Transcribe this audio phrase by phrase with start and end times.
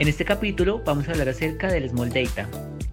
[0.00, 2.48] En este capítulo vamos a hablar acerca del Small Data,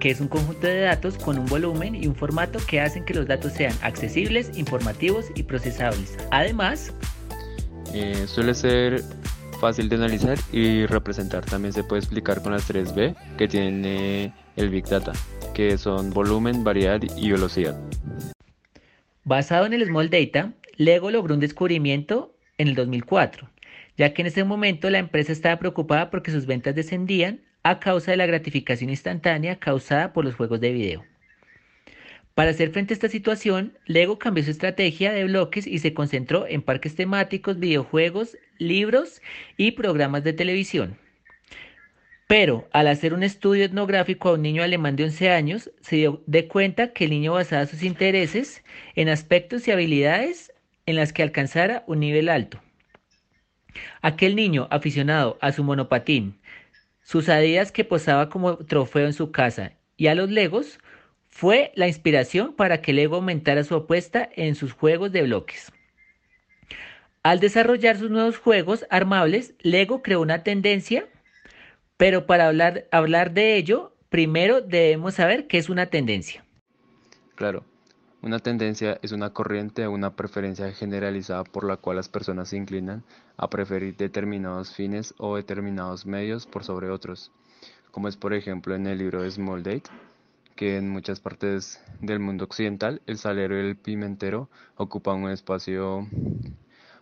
[0.00, 3.14] que es un conjunto de datos con un volumen y un formato que hacen que
[3.14, 6.18] los datos sean accesibles, informativos y procesables.
[6.32, 6.92] Además,
[7.94, 9.04] eh, suele ser
[9.60, 11.44] fácil de analizar y representar.
[11.44, 15.12] También se puede explicar con las 3B que tiene el Big Data,
[15.54, 17.80] que son volumen, variedad y velocidad.
[19.22, 23.48] Basado en el Small Data, Lego logró un descubrimiento en el 2004,
[23.98, 28.12] ya que en ese momento la empresa estaba preocupada porque sus ventas descendían a causa
[28.12, 31.04] de la gratificación instantánea causada por los juegos de video.
[32.34, 36.46] Para hacer frente a esta situación, Lego cambió su estrategia de bloques y se concentró
[36.46, 39.20] en parques temáticos, videojuegos, libros
[39.56, 40.96] y programas de televisión.
[42.28, 46.22] Pero al hacer un estudio etnográfico a un niño alemán de 11 años, se dio
[46.26, 48.62] de cuenta que el niño basaba sus intereses
[48.94, 50.52] en aspectos y habilidades
[50.86, 52.60] en las que alcanzara un nivel alto.
[54.02, 56.38] Aquel niño aficionado a su monopatín,
[57.02, 60.78] sus adidas que posaba como trofeo en su casa y a los legos,
[61.28, 65.72] fue la inspiración para que Lego aumentara su apuesta en sus juegos de bloques.
[67.22, 71.06] Al desarrollar sus nuevos juegos armables, Lego creó una tendencia
[71.98, 76.44] pero para hablar, hablar de ello, primero debemos saber qué es una tendencia.
[77.34, 77.64] Claro,
[78.20, 82.56] una tendencia es una corriente o una preferencia generalizada por la cual las personas se
[82.56, 83.04] inclinan
[83.36, 87.30] a preferir determinados fines o determinados medios por sobre otros,
[87.92, 89.90] como es por ejemplo en el libro de Small Date,
[90.56, 96.08] que en muchas partes del mundo occidental el salero y el pimentero ocupan un espacio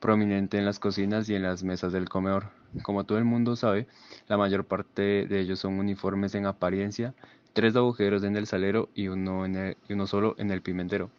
[0.00, 2.50] prominente en las cocinas y en las mesas del comedor.
[2.82, 3.86] Como todo el mundo sabe,
[4.28, 7.14] la mayor parte de ellos son uniformes en apariencia,
[7.58, 11.10] tres agujeros en el salero y uno, en solo en el pimentero.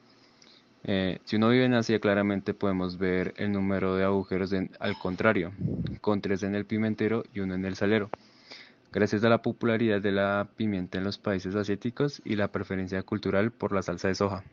[0.86, 5.52] Eh, si uno vive en Asia, claramente podemos ver el número de agujeros al contrario,
[6.00, 8.10] con tres en el pimentero y uno en el salero.
[8.94, 13.52] Gracias a la popularidad de la pimienta en los países asiáticos y la preferencia cultural
[13.52, 14.46] por la salsa de soja.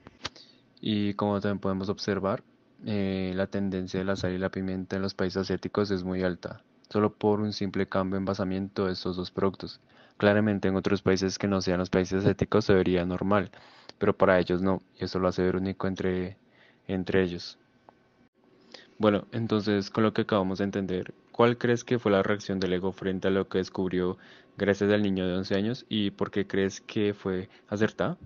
[0.81, 2.43] Y como también podemos observar,
[2.85, 6.25] eh, la tendencia de la sal y la pimienta en los países asiáticos es muy
[6.25, 9.79] alta, solo por un simple cambio en basamiento de estos dos productos.
[10.17, 13.51] Claramente en otros países que no sean los países asiáticos se vería normal,
[13.99, 16.39] pero para ellos no, y eso lo hace ver único entre,
[16.89, 17.59] entre ellos.
[18.99, 22.73] Bueno, entonces con lo que acabamos de entender, ¿cuál crees que fue la reacción del
[22.73, 24.17] ego frente a lo que descubrió
[24.57, 28.17] gracias al niño de 11 años y por qué crees que fue acertada?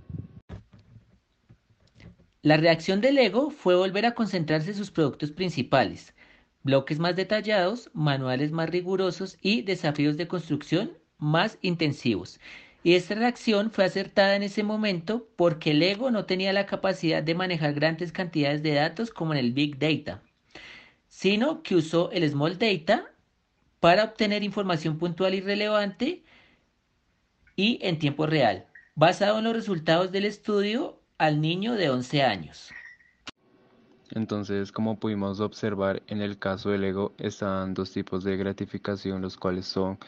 [2.43, 6.15] La reacción del ego fue volver a concentrarse en sus productos principales,
[6.62, 12.41] bloques más detallados, manuales más rigurosos y desafíos de construcción más intensivos.
[12.83, 17.23] Y esta reacción fue acertada en ese momento porque el ego no tenía la capacidad
[17.23, 20.23] de manejar grandes cantidades de datos como en el Big Data,
[21.09, 23.11] sino que usó el Small Data
[23.81, 26.25] para obtener información puntual y relevante
[27.55, 32.71] y en tiempo real, basado en los resultados del estudio al niño de 11 años.
[34.13, 39.37] Entonces, como pudimos observar en el caso del ego, están dos tipos de gratificación, los
[39.37, 39.99] cuales son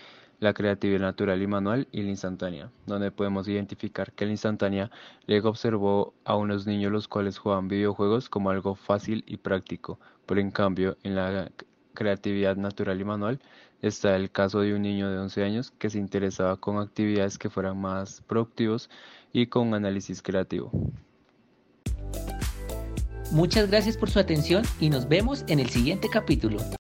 [0.42, 4.90] la creatividad natural y manual y la instantánea, donde podemos identificar que la instantánea
[5.26, 10.40] Lego observó a unos niños los cuales juegan videojuegos como algo fácil y práctico, pero
[10.40, 11.48] en cambio en la
[11.94, 13.40] creatividad natural y manual
[13.82, 17.48] está el caso de un niño de 11 años que se interesaba con actividades que
[17.48, 18.90] fueran más productivos
[19.32, 20.72] y con análisis creativo.
[23.30, 26.58] Muchas gracias por su atención y nos vemos en el siguiente capítulo.